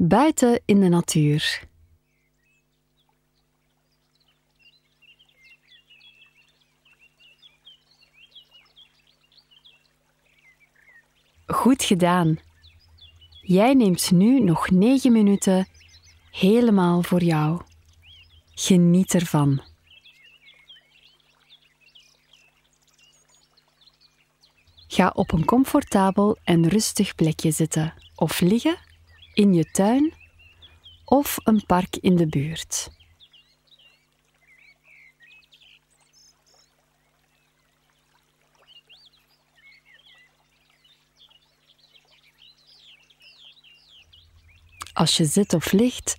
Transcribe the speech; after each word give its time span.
Buiten 0.00 0.60
in 0.64 0.80
de 0.80 0.88
natuur. 0.88 1.62
Goed 11.46 11.84
gedaan. 11.84 12.38
Jij 13.40 13.74
neemt 13.74 14.10
nu 14.10 14.40
nog 14.40 14.70
negen 14.70 15.12
minuten 15.12 15.68
helemaal 16.30 17.02
voor 17.02 17.22
jou. 17.22 17.62
Geniet 18.54 19.14
ervan. 19.14 19.62
Ga 24.88 25.12
op 25.14 25.32
een 25.32 25.44
comfortabel 25.44 26.38
en 26.44 26.68
rustig 26.68 27.14
plekje 27.14 27.50
zitten 27.50 27.94
of 28.14 28.40
liggen 28.40 28.87
in 29.38 29.54
je 29.54 29.70
tuin 29.70 30.14
of 31.04 31.36
een 31.44 31.66
park 31.66 31.96
in 31.96 32.16
de 32.16 32.26
buurt. 32.26 32.90
Als 44.92 45.16
je 45.16 45.24
zit 45.24 45.54
of 45.54 45.72
ligt, 45.72 46.18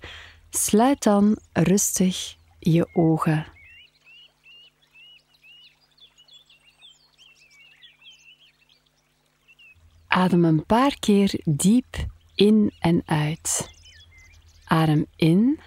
sluit 0.50 1.04
dan 1.04 1.40
rustig 1.54 2.36
je 2.60 2.90
ogen. 2.94 3.48
Adem 10.08 10.46
een 10.46 10.66
paar 10.66 11.00
keer 11.00 11.42
diep 11.46 12.08
in 12.40 12.72
en 12.80 13.02
uit. 13.06 13.70
Adem 14.66 15.06
in. 15.16 15.60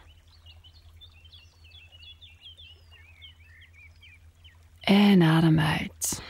En 4.81 5.23
adem 5.23 5.61
uit. 5.61 6.23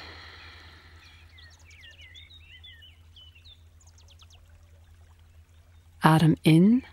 Adem 5.99 6.37
in. 6.41 6.85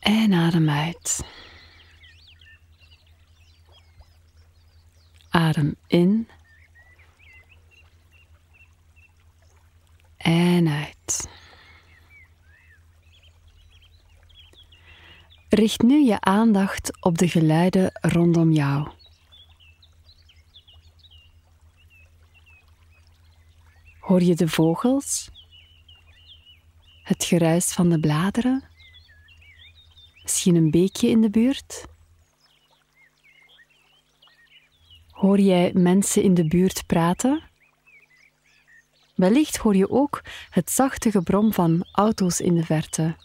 En 0.00 0.32
adem 0.32 0.70
uit. 0.70 1.24
Adem 5.30 5.76
in. 5.86 6.28
En 10.24 10.68
uit. 10.68 11.28
Richt 15.48 15.82
nu 15.82 16.04
je 16.04 16.20
aandacht 16.20 17.02
op 17.02 17.18
de 17.18 17.28
geluiden 17.28 17.90
rondom 18.00 18.52
jou. 18.52 18.88
Hoor 23.98 24.22
je 24.22 24.34
de 24.34 24.48
vogels? 24.48 25.30
Het 27.02 27.24
geruis 27.24 27.72
van 27.72 27.88
de 27.88 28.00
bladeren? 28.00 28.64
Misschien 30.22 30.54
een 30.54 30.70
beekje 30.70 31.08
in 31.08 31.20
de 31.20 31.30
buurt? 31.30 31.84
Hoor 35.10 35.40
jij 35.40 35.72
mensen 35.74 36.22
in 36.22 36.34
de 36.34 36.46
buurt 36.46 36.86
praten? 36.86 37.42
Wellicht 39.14 39.56
hoor 39.56 39.76
je 39.76 39.90
ook 39.90 40.22
het 40.50 40.70
zachte 40.70 41.10
gebrom 41.10 41.52
van 41.52 41.86
auto's 41.92 42.40
in 42.40 42.54
de 42.54 42.64
verte. 42.64 43.16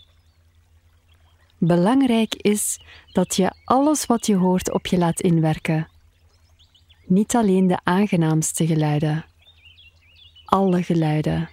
Belangrijk 1.58 2.36
is 2.36 2.80
dat 3.12 3.36
je 3.36 3.52
alles 3.64 4.06
wat 4.06 4.26
je 4.26 4.36
hoort 4.36 4.72
op 4.72 4.88
je 4.88 4.98
laat 4.98 5.22
inwerken. 5.22 5.88
Niet 7.06 7.36
alleen 7.36 7.68
de 7.68 7.80
aangenaamste 7.84 8.68
geluiden, 8.68 9.26
alle 10.46 10.84
geluiden. 10.84 11.50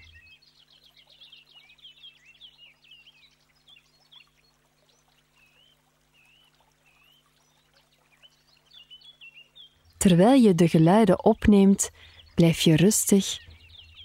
Terwijl 9.97 10.41
je 10.41 10.55
de 10.55 10.69
geluiden 10.69 11.25
opneemt, 11.25 11.91
blijf 12.35 12.61
je 12.61 12.77
rustig 12.77 13.46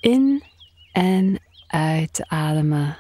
in 0.02 0.44
en 0.92 1.40
uitademen. 1.68 2.98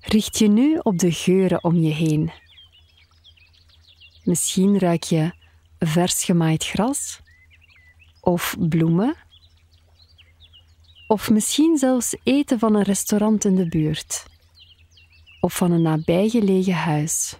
Richt 0.00 0.38
je 0.38 0.48
nu 0.48 0.78
op 0.82 0.98
de 0.98 1.12
geuren 1.12 1.64
om 1.64 1.76
je 1.76 1.92
heen. 1.92 2.32
Misschien 4.24 4.78
ruik 4.78 5.02
je 5.02 5.32
vers 5.78 6.24
gemaaid 6.24 6.64
gras 6.64 7.24
of 8.26 8.56
bloemen. 8.58 9.14
Of 11.06 11.30
misschien 11.30 11.76
zelfs 11.76 12.16
eten 12.22 12.58
van 12.58 12.74
een 12.74 12.82
restaurant 12.82 13.44
in 13.44 13.56
de 13.56 13.68
buurt 13.68 14.26
of 15.40 15.56
van 15.56 15.72
een 15.72 15.82
nabijgelegen 15.82 16.74
huis. 16.74 17.36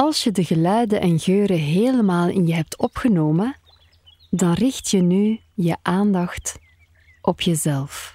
Als 0.00 0.24
je 0.24 0.32
de 0.32 0.44
geluiden 0.44 1.00
en 1.00 1.18
geuren 1.18 1.58
helemaal 1.58 2.28
in 2.28 2.46
je 2.46 2.54
hebt 2.54 2.78
opgenomen, 2.78 3.56
dan 4.30 4.52
richt 4.52 4.90
je 4.90 5.02
nu 5.02 5.40
je 5.54 5.76
aandacht 5.82 6.58
op 7.22 7.40
jezelf. 7.40 8.12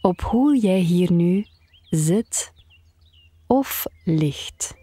Op 0.00 0.20
hoe 0.20 0.58
jij 0.58 0.78
hier 0.78 1.12
nu 1.12 1.46
zit 1.90 2.52
of 3.46 3.84
ligt. 4.04 4.74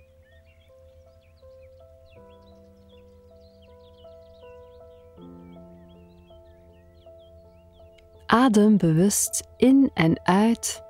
Adem 8.26 8.78
bewust 8.78 9.48
in 9.58 9.92
en 9.94 10.26
uit 10.26 10.84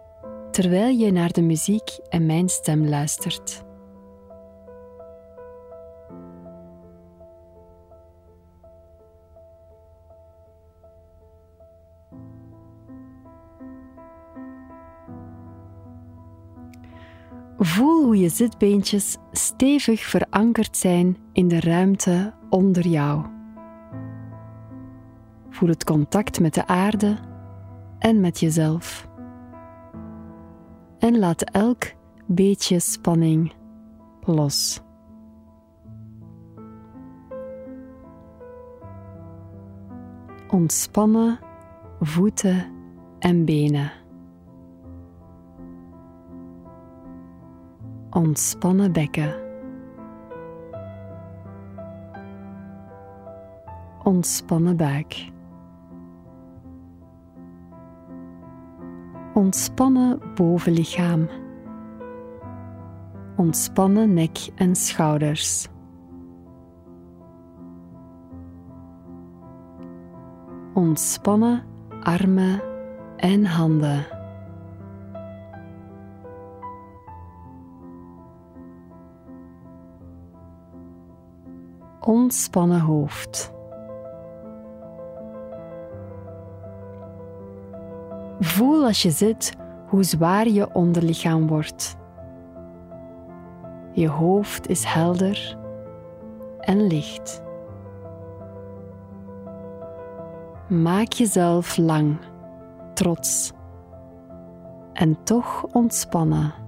terwijl 0.51 0.97
je 0.97 1.11
naar 1.11 1.31
de 1.31 1.41
muziek 1.41 1.89
en 2.09 2.25
mijn 2.25 2.49
stem 2.49 2.87
luistert. 2.87 3.65
Je 18.17 18.29
zitbeentjes 18.29 19.17
stevig 19.31 20.01
verankerd 20.05 20.77
zijn 20.77 21.17
in 21.33 21.47
de 21.47 21.59
ruimte 21.59 22.33
onder 22.49 22.87
jou. 22.87 23.25
Voel 25.49 25.69
het 25.69 25.83
contact 25.83 26.39
met 26.39 26.53
de 26.53 26.67
aarde 26.67 27.17
en 27.99 28.21
met 28.21 28.39
jezelf. 28.39 29.07
En 30.99 31.19
laat 31.19 31.41
elk 31.41 31.83
beetje 32.25 32.79
spanning 32.79 33.53
los. 34.21 34.81
Ontspannen 40.47 41.39
voeten 41.99 42.65
en 43.19 43.45
benen. 43.45 43.96
ontspannen 48.17 48.91
bekken. 48.91 49.33
Ontspannen 54.03 54.77
buik. 54.77 55.31
Ontspannen 59.33 60.19
bovenlichaam. 60.35 61.29
Ontspannen 63.35 64.13
nek 64.13 64.49
en 64.55 64.75
schouders. 64.75 65.67
Ontspannen 70.73 71.63
armen 72.01 72.61
en 73.17 73.45
handen. 73.45 74.16
Ontspannen 82.07 82.79
hoofd. 82.79 83.53
Voel 88.39 88.85
als 88.85 89.01
je 89.01 89.11
zit 89.11 89.55
hoe 89.87 90.03
zwaar 90.03 90.47
je 90.47 90.73
onderlichaam 90.73 91.47
wordt. 91.47 91.97
Je 93.91 94.07
hoofd 94.07 94.67
is 94.67 94.83
helder 94.83 95.57
en 96.59 96.87
licht. 96.87 97.41
Maak 100.67 101.11
jezelf 101.11 101.77
lang, 101.77 102.17
trots 102.93 103.51
en 104.93 105.23
toch 105.23 105.65
ontspannen. 105.71 106.66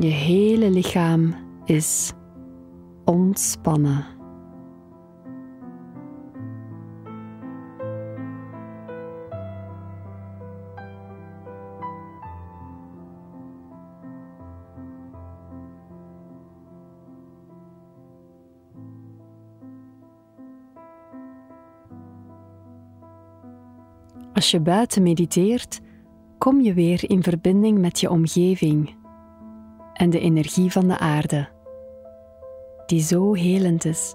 Je 0.00 0.06
hele 0.06 0.70
lichaam 0.70 1.34
is 1.64 2.12
ontspannen. 3.04 4.06
Als 24.32 24.50
je 24.50 24.60
buiten 24.60 25.02
mediteert, 25.02 25.80
kom 26.38 26.60
je 26.60 26.74
weer 26.74 27.10
in 27.10 27.22
verbinding 27.22 27.78
met 27.78 28.00
je 28.00 28.10
omgeving 28.10 28.97
en 29.98 30.10
de 30.10 30.20
energie 30.20 30.72
van 30.72 30.88
de 30.88 30.98
aarde, 30.98 31.48
die 32.86 33.02
zo 33.02 33.34
helend 33.34 33.84
is. 33.84 34.14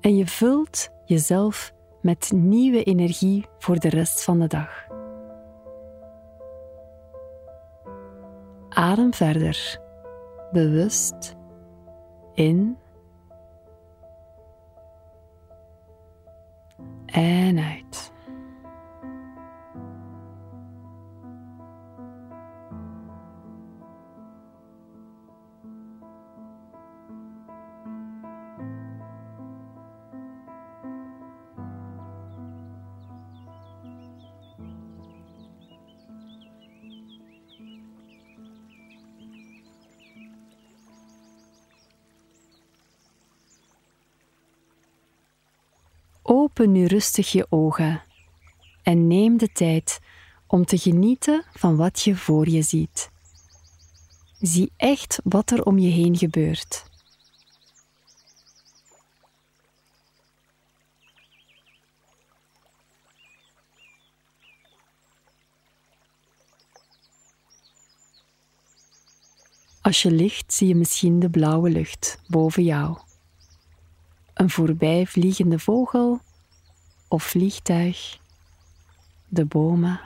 En 0.00 0.16
je 0.16 0.26
vult 0.26 0.88
jezelf 1.04 1.74
met 2.00 2.32
nieuwe 2.34 2.82
energie 2.82 3.46
voor 3.58 3.78
de 3.78 3.88
rest 3.88 4.24
van 4.24 4.38
de 4.38 4.46
dag. 4.46 4.86
Adem 8.68 9.14
verder, 9.14 9.80
bewust 10.52 11.36
in 12.34 12.78
en 17.06 17.58
uit. 17.58 18.11
Open 46.34 46.72
nu 46.72 46.86
rustig 46.86 47.32
je 47.32 47.46
ogen 47.50 48.02
en 48.82 49.06
neem 49.06 49.36
de 49.38 49.52
tijd 49.52 50.00
om 50.46 50.64
te 50.64 50.78
genieten 50.78 51.44
van 51.52 51.76
wat 51.76 52.00
je 52.00 52.16
voor 52.16 52.48
je 52.48 52.62
ziet. 52.62 53.10
Zie 54.40 54.72
echt 54.76 55.20
wat 55.24 55.50
er 55.50 55.64
om 55.64 55.78
je 55.78 55.90
heen 55.90 56.16
gebeurt. 56.16 56.84
Als 69.80 70.02
je 70.02 70.10
ligt, 70.10 70.52
zie 70.52 70.68
je 70.68 70.74
misschien 70.74 71.20
de 71.20 71.30
blauwe 71.30 71.70
lucht 71.70 72.20
boven 72.28 72.64
jou 72.64 72.98
een 74.34 74.50
voorbijvliegende 74.50 75.58
vogel 75.58 76.20
of 77.08 77.22
vliegtuig, 77.22 78.18
de 79.28 79.44
bomen. 79.44 80.00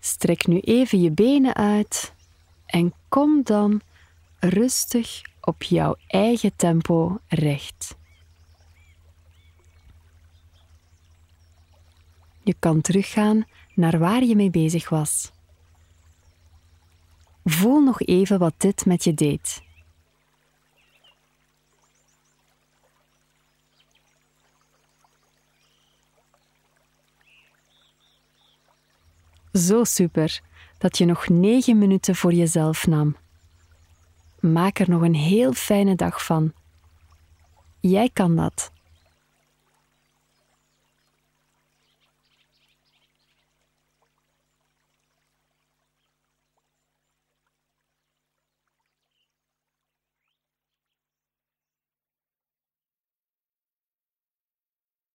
Strek 0.00 0.46
nu 0.46 0.58
even 0.58 1.00
je 1.00 1.10
benen 1.10 1.54
uit 1.54 2.14
en 2.66 2.92
kom 3.08 3.42
dan 3.42 3.80
rustig 4.38 5.22
op 5.40 5.62
jouw 5.62 5.96
eigen 6.06 6.56
tempo 6.56 7.18
recht. 7.26 7.96
Je 12.42 12.54
kan 12.58 12.80
teruggaan 12.80 13.46
naar 13.74 13.98
waar 13.98 14.24
je 14.24 14.36
mee 14.36 14.50
bezig 14.50 14.88
was. 14.88 15.32
Voel 17.44 17.80
nog 17.80 18.00
even 18.00 18.38
wat 18.38 18.54
dit 18.56 18.86
met 18.86 19.04
je 19.04 19.14
deed. 19.14 19.62
Zo 29.52 29.84
super 29.84 30.40
dat 30.78 30.98
je 30.98 31.04
nog 31.04 31.28
negen 31.28 31.78
minuten 31.78 32.14
voor 32.16 32.32
jezelf 32.32 32.86
nam. 32.86 33.16
Maak 34.40 34.78
er 34.78 34.90
nog 34.90 35.02
een 35.02 35.14
heel 35.14 35.52
fijne 35.52 35.94
dag 35.94 36.24
van. 36.24 36.52
Jij 37.80 38.10
kan 38.12 38.36
dat. 38.36 38.72